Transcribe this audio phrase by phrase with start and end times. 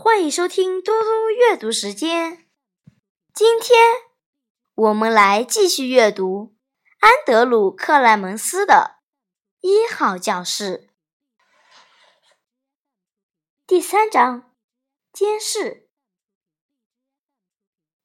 [0.00, 2.46] 欢迎收听嘟嘟阅读时间。
[3.34, 3.76] 今天
[4.76, 6.54] 我们来继续阅读
[7.00, 9.00] 安德鲁·克莱门斯的
[9.68, 10.86] 《一号教室》
[13.66, 14.52] 第三章：
[15.12, 15.88] 监视。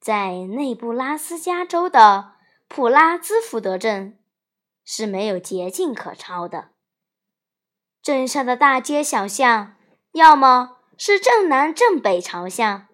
[0.00, 2.32] 在内布拉斯加州的
[2.66, 4.20] 普拉兹福德镇
[4.84, 6.72] 是没有捷径可抄的。
[8.02, 9.76] 镇上的大街小巷，
[10.10, 10.75] 要么……
[10.98, 12.88] 是正南正北朝向，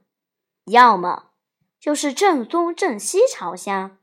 [0.65, 1.30] 要么
[1.79, 3.98] 就是正东正西朝向。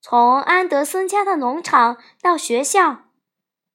[0.00, 3.10] 从安德森家的农场到学校，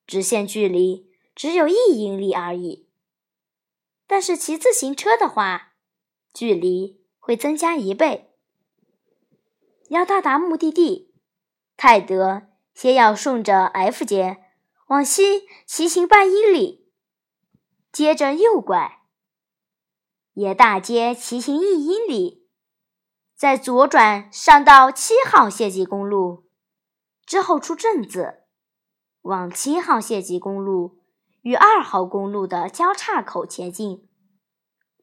[0.07, 2.89] 直线距离只有一英里而已。
[4.07, 5.73] 但是骑自行车的话，
[6.33, 8.31] 距离会增加一倍。
[9.89, 11.13] 要到达目的地，
[11.75, 14.37] 泰德先要顺着 F 街
[14.87, 16.89] 往西骑行半英里，
[17.91, 19.02] 接着右拐。
[20.33, 22.47] 沿大街骑行一英里，
[23.35, 26.49] 再左转上到七号县级公路，
[27.23, 28.45] 之后出镇子，
[29.21, 31.03] 往七号县级公路
[31.41, 34.09] 与二号公路的交叉口前进。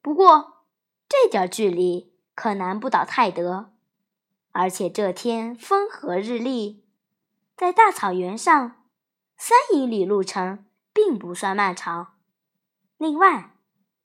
[0.02, 0.64] 不过
[1.08, 3.72] 这点距离可难不倒泰德，
[4.50, 6.84] 而且这天风和日丽，
[7.56, 8.82] 在大草原上，
[9.36, 12.14] 三英里路程并不算漫长。
[12.98, 13.54] 另外，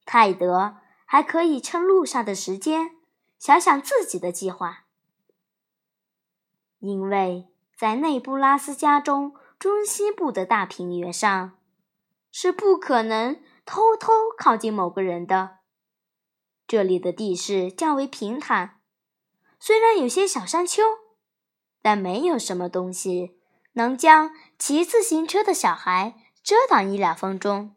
[0.06, 0.76] 泰德。
[1.16, 2.98] 还可以趁路上的时间
[3.40, 4.84] 想想自己的计划，
[6.80, 11.58] 因为在内布拉斯加州中西部的大平原上，
[12.34, 15.60] 是不可能偷偷靠近某个人的。
[16.68, 18.82] 这里的地势较为平坦，
[19.58, 20.84] 虽然有些小山丘，
[21.82, 23.40] 但没有什么东西
[23.76, 27.74] 能将骑自行车的小孩遮挡一两分钟。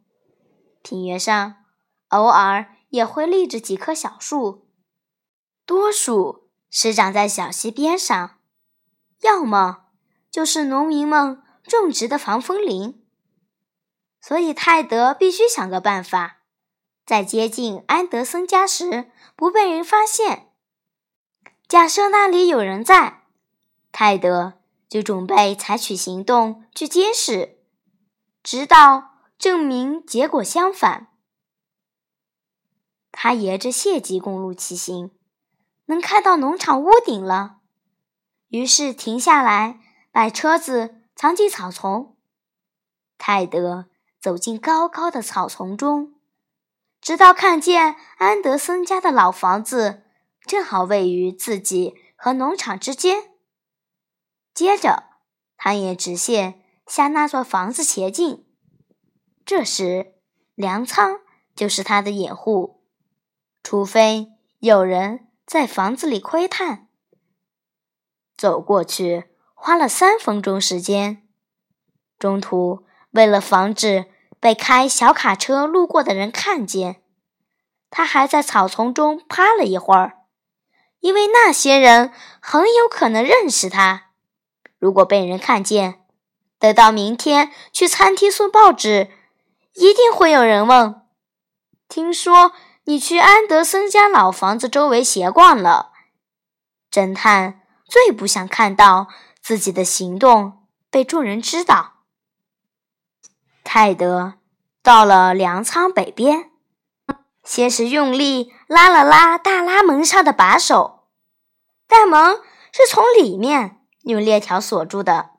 [0.83, 1.55] 平原上
[2.08, 2.75] 偶尔。
[2.89, 4.69] 也会立着几棵小树，
[5.67, 8.39] 多数是长在小溪边上，
[9.20, 9.86] 要么
[10.30, 13.05] 就是农民们种植的防风林。
[14.20, 16.39] 所以泰德必须想个办法，
[17.07, 20.52] 在接近安德森家时不被人发现。
[21.68, 23.24] 假设那里有人在，
[23.92, 24.55] 泰德
[24.89, 27.58] 就准备采取行动去监视，
[28.42, 31.08] 直到证明结果相反。
[33.20, 35.11] 他沿着县级公路骑行，
[35.86, 37.56] 能看到农场屋顶了。
[38.46, 39.80] 于是停下来，
[40.12, 42.17] 把车子藏进草丛。
[43.18, 43.86] 泰德
[44.20, 46.14] 走进高高的草丛中，
[47.01, 50.05] 直到看见安德森家的老房子
[50.46, 53.33] 正好位于自己和农场之间。
[54.55, 55.07] 接着，
[55.57, 58.46] 他沿直线向那座房子前进。
[59.45, 60.14] 这时，
[60.55, 61.18] 粮仓
[61.57, 62.77] 就是他的掩护。
[63.70, 66.89] 除非有人在房子里窥探，
[68.34, 71.29] 走过去花了三分钟时间。
[72.18, 74.07] 中途，为了防止
[74.40, 77.02] 被开小卡车路过的人看见，
[77.90, 80.20] 他还在草丛中趴了一会儿，
[81.01, 84.12] 因为那些人很有可能认识他。
[84.78, 86.07] 如果被人看见，
[86.58, 89.11] 等到明天去餐厅送报纸，
[89.74, 91.02] 一定会有人问
[91.86, 92.52] ：“听说？”
[92.89, 95.93] 你去安德森家老房子周围闲逛了。
[96.91, 99.09] 侦探最不想看到
[99.43, 101.97] 自己的行动被众人知道。
[103.63, 104.39] 泰德
[104.83, 106.51] 到了粮仓北边，
[107.45, 111.01] 先是用力拉了拉大拉门上的把手，
[111.87, 112.41] 但门
[112.73, 115.33] 是从里面用链条锁住的，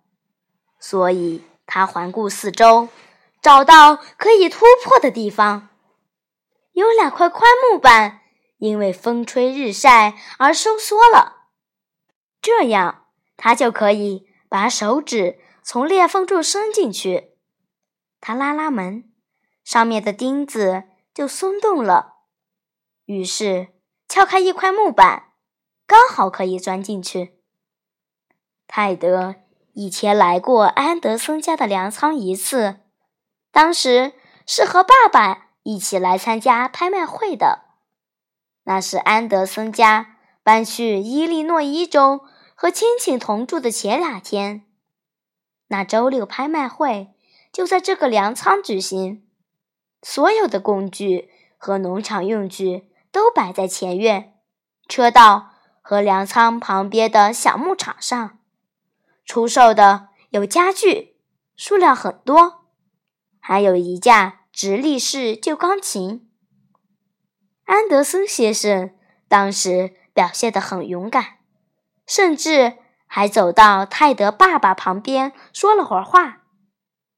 [0.80, 2.90] 所以他环顾四周，
[3.42, 5.70] 找到可以突破的地方。
[6.80, 8.22] 有两块宽木板，
[8.58, 11.48] 因为风吹日晒而收缩了，
[12.42, 17.34] 这样他就可以把手指从裂缝处伸进去。
[18.22, 19.12] 他拉拉门，
[19.66, 22.14] 上面的钉子就松动了，
[23.04, 23.68] 于是
[24.08, 25.34] 撬开一块木板，
[25.86, 27.42] 刚好可以钻进去。
[28.68, 29.36] 泰德
[29.74, 32.80] 以前来过安德森家的粮仓一次，
[33.52, 34.14] 当时
[34.48, 35.49] 是和爸爸。
[35.64, 37.66] 一起来参加拍卖会的，
[38.64, 42.22] 那是安德森家搬去伊利诺伊州
[42.56, 44.66] 和亲戚同住的前两天。
[45.68, 47.14] 那周六拍卖会
[47.52, 49.28] 就在这个粮仓举行，
[50.02, 54.34] 所有的工具和农场用具都摆在前院
[54.88, 55.52] 车道
[55.82, 58.40] 和粮仓旁边的小牧场上。
[59.26, 61.18] 出售的有家具，
[61.56, 62.66] 数量很多，
[63.40, 64.39] 还有一架。
[64.62, 66.30] 直立式旧钢琴。
[67.64, 68.94] 安德森先生
[69.30, 71.38] 当时表现得很勇敢，
[72.06, 72.78] 甚至
[73.08, 76.44] 还走到泰德爸爸旁边说了会儿话，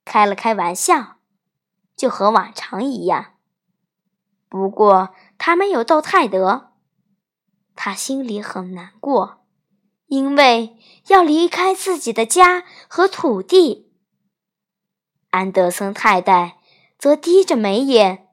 [0.05, 1.15] 开了开玩笑，
[1.95, 3.33] 就和往常一样。
[4.47, 5.09] 不过
[5.39, 6.73] 他没有逗泰德，
[7.75, 9.43] 他心里很难过，
[10.05, 10.77] 因为
[11.07, 13.91] 要离开自己的家和土地。
[15.31, 16.59] 安德森太太
[17.01, 18.27] 则低着眉眼，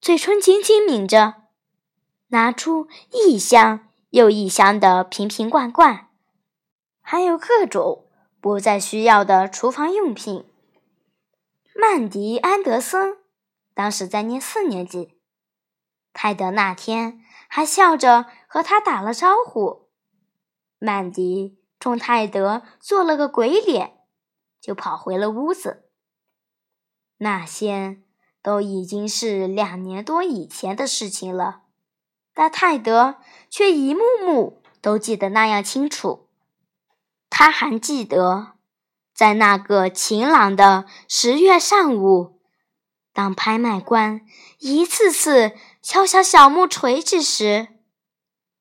[0.00, 1.42] 嘴唇紧紧抿着。
[2.28, 6.08] 拿出一箱又一箱的瓶瓶罐罐，
[7.00, 8.06] 还有各种
[8.40, 10.48] 不再需要的厨房用品。
[11.74, 13.16] 曼迪·安德森
[13.74, 15.18] 当时在念四年级，
[16.12, 19.88] 泰德那天还笑着和他打了招呼。
[20.78, 23.98] 曼迪冲泰德做了个鬼脸，
[24.60, 25.85] 就跑回了屋子。
[27.18, 27.98] 那些
[28.42, 31.62] 都已经是两年多以前的事情了。
[32.34, 33.16] 但泰德
[33.48, 36.28] 却一幕幕都记得那样清楚。
[37.30, 38.52] 他还记得，
[39.14, 42.40] 在那个晴朗的十月上午，
[43.12, 44.20] 当拍卖官
[44.58, 45.52] 一次次
[45.82, 47.68] 敲响小木锤子时，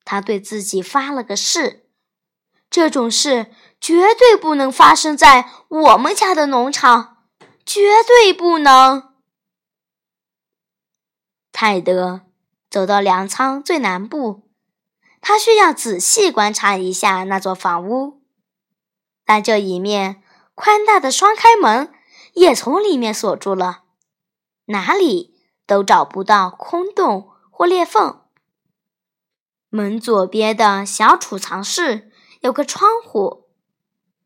[0.06, 1.90] 他对自己发了个誓：
[2.70, 7.15] 这种事绝对不能发生在我们家的农场，
[7.66, 9.14] 绝对不能。
[11.52, 12.22] 泰德。
[12.68, 14.50] 走到粮仓最南部，
[15.22, 18.22] 他需要仔细观察一下那座房屋。
[19.24, 20.22] 但这一面
[20.56, 21.94] 宽大的双开门
[22.34, 23.84] 也从里面锁住了，
[24.66, 28.24] 哪里都找不到空洞或裂缝。
[29.70, 32.12] 门左边的小储藏室
[32.42, 33.48] 有个窗户，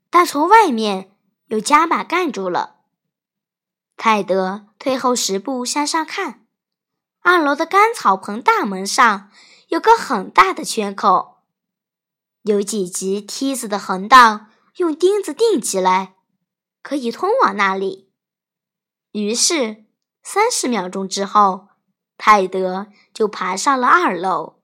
[0.09, 1.15] 但从外面
[1.49, 2.78] 有夹板盖住了。
[4.01, 6.47] 泰德退后十步向上看。
[7.19, 9.29] 二楼的干草棚大门上
[9.67, 11.39] 有个很大的缺口，
[12.43, 14.45] 有几级梯子的横道
[14.77, 16.15] 用钉子钉起来，
[16.81, 18.09] 可以通往那里。
[19.11, 19.83] 于是，
[20.23, 21.67] 三十秒钟之后，
[22.17, 24.61] 泰德就爬上了二楼，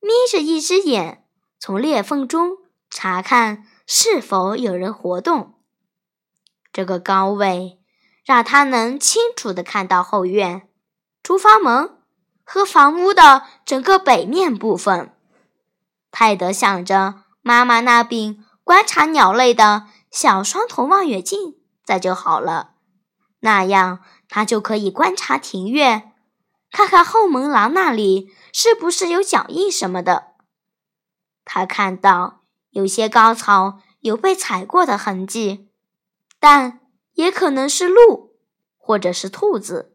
[0.00, 1.24] 眯着一只眼
[1.60, 2.58] 从裂缝中
[2.90, 5.62] 查看是否有人活动。
[6.72, 7.78] 这个高位
[8.24, 10.68] 让他能清楚地看到后院。
[11.22, 11.98] 厨房门
[12.44, 15.14] 和房屋的整个北面部分。
[16.10, 22.74] 泰德想着妈妈那柄观察鸟类的小双筒望远镜在就好了，
[23.40, 26.12] 那样他就可以观察庭院，
[26.70, 30.28] 看看后门廊那里是不是有脚印什么的。
[31.44, 35.68] 他看到有些高草有被踩过的痕迹，
[36.38, 36.80] 但
[37.14, 38.36] 也可能是鹿
[38.76, 39.92] 或者是兔子。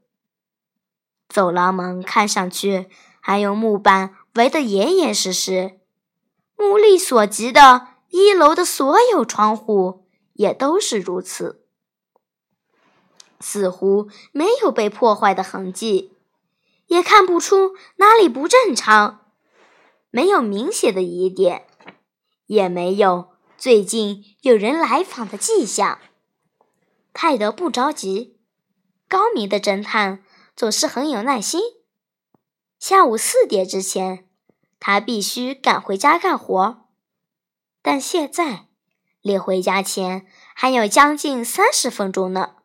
[1.28, 2.88] 走廊门看上去
[3.20, 5.80] 还用木板围得严严实实，
[6.58, 11.64] 目力所及的一楼的所有窗户也都是如此，
[13.40, 16.14] 似乎没有被破坏的痕迹，
[16.88, 19.26] 也看不出哪里不正常，
[20.10, 21.68] 没有明显的疑点，
[22.48, 26.00] 也没有最近有人来访的迹象。
[27.14, 28.40] 泰德不着急，
[29.08, 30.24] 高明的侦探。
[30.56, 31.62] 总是很有耐心。
[32.80, 34.28] 下午四点之前，
[34.78, 36.90] 他必须赶回家干活。
[37.82, 38.66] 但现在
[39.22, 42.58] 离回家前还有将近三十分钟呢，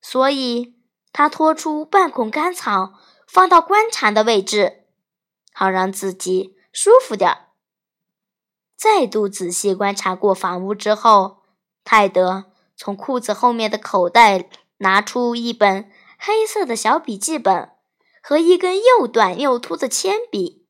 [0.00, 0.74] 所以
[1.12, 2.94] 他拖出半捆干草，
[3.28, 4.86] 放到观察的位置，
[5.52, 7.48] 好让自己舒服点儿。
[8.74, 11.42] 再度仔细观察过房屋之后，
[11.84, 15.90] 泰德从裤子后面的口袋拿出一本。
[16.18, 17.72] 黑色的小笔记本
[18.22, 20.66] 和一根又短又粗的铅笔，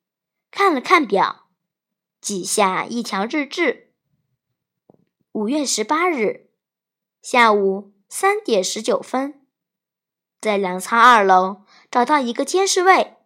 [0.50, 1.46] 看了看表，
[2.20, 3.94] 记下一条日志：
[5.30, 6.50] 五月十八日
[7.22, 9.46] 下午三点十九分，
[10.40, 13.18] 在粮仓二楼找到一个监视位，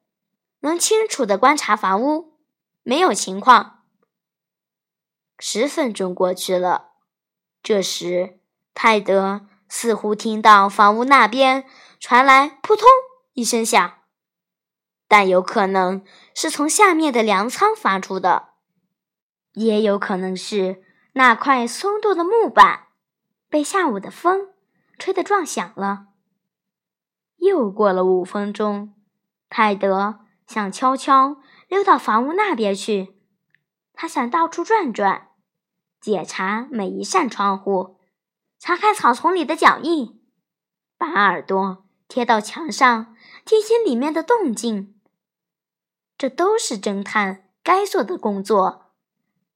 [0.61, 2.39] 能清楚的观察房屋，
[2.83, 3.87] 没有情况。
[5.39, 6.93] 十分钟过去了，
[7.63, 8.40] 这时
[8.75, 11.65] 泰德似乎听到房屋那边。
[12.03, 12.89] 传来扑通
[13.35, 13.93] 一声响，
[15.07, 16.03] 但有可能
[16.35, 18.55] 是从下面的粮仓发出的，
[19.53, 22.87] 也有可能是那块松动的木板
[23.51, 24.49] 被下午的风
[24.99, 26.07] 吹得撞响了。
[27.37, 28.95] 又过了五分钟，
[29.51, 31.37] 泰德想悄悄
[31.69, 33.15] 溜到房屋那边去，
[33.93, 35.29] 他想到处转转，
[36.01, 38.00] 检查每一扇窗户，
[38.61, 40.21] 查看草丛里的脚印，
[40.99, 41.87] 把耳朵。
[42.07, 43.15] 贴到墙上，
[43.45, 45.01] 听听里面的动静。
[46.19, 48.93] 这都是侦探该做的工作，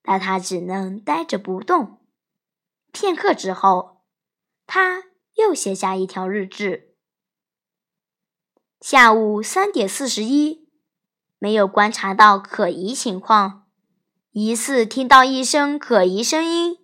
[0.02, 1.98] 但他只能呆着不动。
[2.92, 4.04] 片刻之后，
[4.68, 6.94] 他又写下一条日志：
[8.80, 10.68] 下午三点四十一，
[11.40, 13.66] 没有观察到可疑情况，
[14.30, 16.78] 疑似听到一声可疑声音，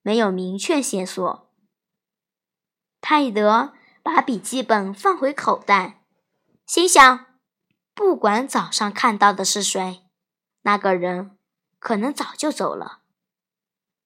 [0.00, 1.47] 没有明确线索。
[3.00, 6.02] 泰德把笔记本放回口袋，
[6.66, 7.26] 心想：
[7.94, 10.02] 不管早上看到的是谁，
[10.62, 11.38] 那个人
[11.78, 13.00] 可能早就走了。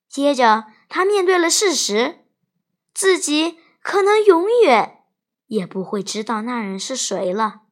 [0.08, 2.26] 接着，他面对了事实：
[2.92, 5.04] 自己可能永远
[5.46, 7.62] 也不会知道那人是谁了。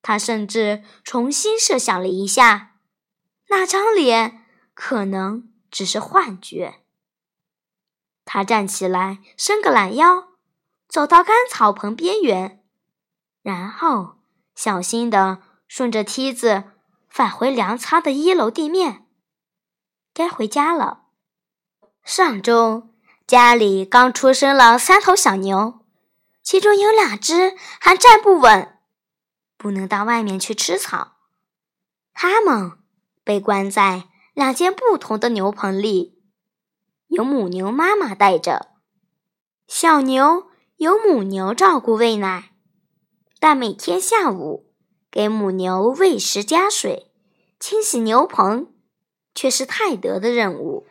[0.00, 2.76] 他甚至重新设想了一下，
[3.48, 6.83] 那张脸可能只是幻觉。
[8.24, 10.28] 他站起来，伸个懒腰，
[10.88, 12.62] 走到干草棚边缘，
[13.42, 14.16] 然后
[14.54, 16.64] 小心地顺着梯子
[17.08, 19.06] 返回粮仓的一楼地面。
[20.12, 21.02] 该回家了。
[22.02, 22.90] 上周
[23.26, 25.80] 家里刚出生了三头小牛，
[26.42, 28.78] 其中有两只还站不稳，
[29.56, 31.16] 不能到外面去吃草。
[32.12, 32.72] 它们
[33.22, 36.13] 被关在两间不同的牛棚里。
[37.14, 38.70] 由母牛妈妈带着，
[39.68, 42.50] 小牛由母牛照顾喂奶，
[43.38, 44.72] 但每天下午
[45.12, 47.12] 给母牛喂食加水、
[47.60, 48.66] 清洗牛棚，
[49.32, 50.88] 却是泰德的任务。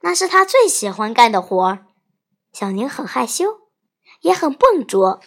[0.00, 1.86] 那是他最喜欢干的活儿。
[2.52, 3.68] 小牛很害羞，
[4.22, 5.20] 也很笨拙，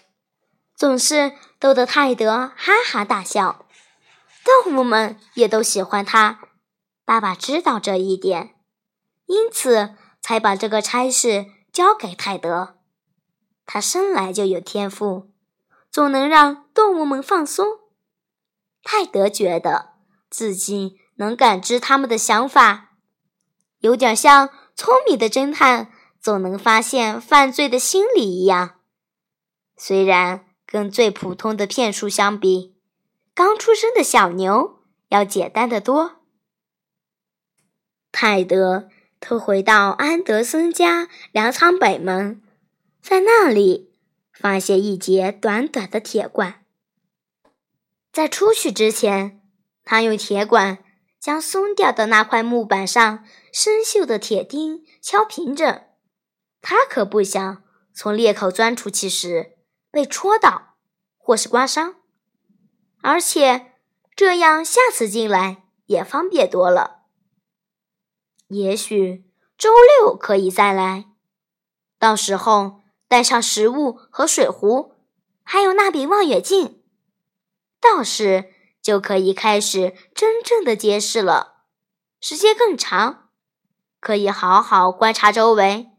[0.75, 3.65] 总是逗得泰德哈哈大笑。
[4.43, 6.48] 动物们也都喜欢他。
[7.09, 8.53] 爸爸知道这一点，
[9.25, 12.77] 因此才把这个差事交给泰德。
[13.65, 15.31] 他生来就有天赋，
[15.89, 17.65] 总能让动物们放松。
[18.83, 19.93] 泰德觉得
[20.29, 22.91] 自己能感知他们的想法，
[23.79, 28.75] 有点像聪明的侦探总能发现犯罪的心理一样。
[29.75, 32.75] 虽然跟最普通的骗术相比，
[33.33, 36.18] 刚出生的小牛要简单的多。
[38.11, 38.89] 泰德
[39.19, 42.41] 偷回到安德森家粮仓北门，
[43.01, 43.93] 在那里
[44.33, 46.65] 发现一节短短的铁管。
[48.11, 49.41] 在出去之前，
[49.83, 50.79] 他用铁管
[51.19, 53.23] 将松掉的那块木板上
[53.53, 55.81] 生锈的铁钉敲平整。
[56.61, 57.63] 他可不想
[57.93, 59.57] 从裂口钻出去时
[59.91, 60.75] 被戳到
[61.17, 61.95] 或是刮伤，
[63.01, 63.73] 而且
[64.15, 66.98] 这样下次进来也方便多了。
[68.49, 69.25] 也许
[69.57, 71.05] 周六可以再来，
[71.97, 74.95] 到时候带上食物和水壶，
[75.43, 76.81] 还有那柄望远镜，
[77.79, 81.65] 到时就可以开始真正的揭示了。
[82.19, 83.29] 时间更长，
[83.99, 85.91] 可以好好观察周围，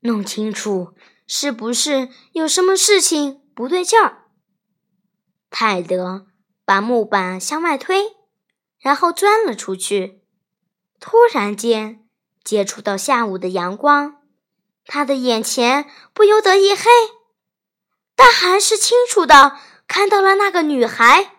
[0.00, 0.94] 弄清楚
[1.26, 4.24] 是不是有什么事情不对劲儿。
[5.48, 6.26] 泰德
[6.64, 8.16] 把木板向外推，
[8.80, 10.21] 然后钻了出去。
[11.04, 12.08] 突然间，
[12.44, 14.22] 接触到下午的阳光，
[14.86, 16.84] 他的眼前不由得一黑，
[18.14, 21.34] 但还是清楚的看到了那个女孩，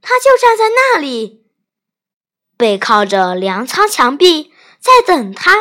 [0.00, 1.44] 她就站在那里，
[2.56, 5.56] 背靠着粮仓墙壁，在等他。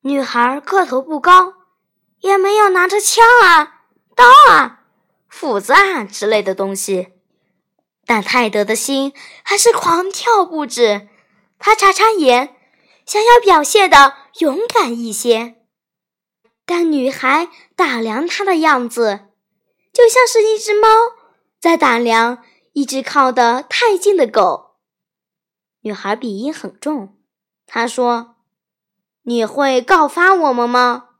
[0.00, 1.54] 女孩个头不高，
[2.18, 3.82] 也没有拿着枪啊、
[4.16, 4.80] 刀啊、
[5.28, 7.12] 斧子啊之类的东西，
[8.04, 9.12] 但泰德的心
[9.44, 11.10] 还是狂跳不止。
[11.64, 12.56] 他眨眨眼，
[13.06, 15.62] 想要表现的勇敢一些，
[16.66, 19.28] 但女孩打量他的样子，
[19.92, 20.88] 就像是一只猫
[21.60, 22.42] 在打量
[22.72, 24.74] 一只靠得太近的狗。
[25.82, 27.16] 女孩鼻音很重，
[27.64, 28.34] 她说
[29.22, 31.10] ：“你会告发我们吗？”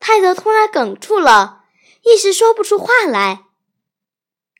[0.00, 1.64] 泰德突然哽住了，
[2.02, 3.44] 一时说不出话来。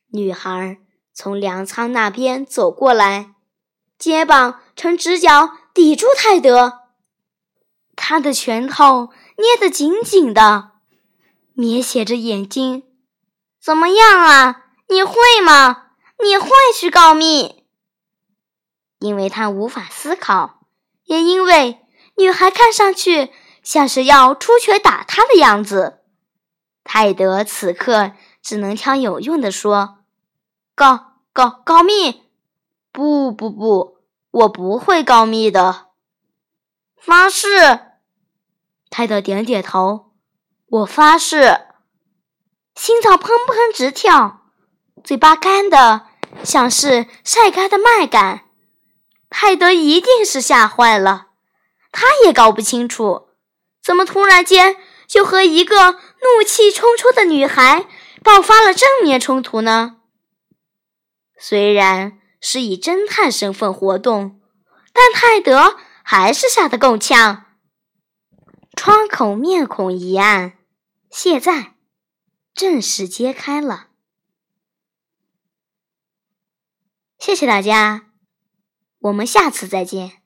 [0.09, 0.79] 女孩
[1.15, 3.31] 从粮仓那边走过来。
[3.97, 6.81] 肩膀呈直角抵住泰德，
[7.97, 10.73] 他的拳头捏得紧紧的，
[11.53, 12.85] 眯斜着眼睛。
[13.61, 14.67] 怎么样啊？
[14.89, 15.15] 你会
[15.45, 15.87] 吗？
[16.23, 17.65] 你会去告密？
[18.99, 20.67] 因为他无法思考，
[21.05, 21.81] 也因为
[22.17, 23.31] 女孩看上去
[23.63, 26.01] 像是要出拳打他的样子，
[26.83, 28.13] 泰德此刻
[28.43, 29.99] 只能挑有用的说
[30.75, 32.23] ：“告告告密！
[32.93, 33.94] 不不不。”
[34.35, 35.91] 我不会告密的，
[36.97, 37.49] 发誓。
[38.91, 40.11] 泰德点点头，
[40.67, 41.61] 我发誓。
[42.75, 44.51] 心脏砰砰直跳，
[45.05, 46.07] 嘴巴干的
[46.43, 48.41] 像是晒干的麦秆。
[49.31, 51.29] 泰德一定是吓坏了，
[51.93, 53.29] 他也搞不清楚，
[53.81, 54.77] 怎么突然间
[55.07, 57.87] 就和一个怒气冲冲的女孩
[58.25, 59.99] 爆发了正面冲突呢？
[61.39, 64.39] 虽然是以侦探身份活动，
[64.93, 67.47] 但泰德还是吓得够呛。
[68.77, 70.59] 窗口面孔一暗，
[71.11, 71.77] 现在
[72.53, 73.89] 正式揭开了。
[77.19, 78.11] 谢谢大家，
[78.99, 80.24] 我们下次再见。